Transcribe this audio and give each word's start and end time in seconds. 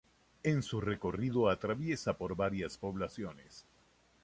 En 0.41 0.63
su 0.63 0.81
recorrido 0.81 1.47
atraviesa 1.47 2.17
por 2.17 2.35
varias 2.35 2.75
poblaciones. 2.75 3.67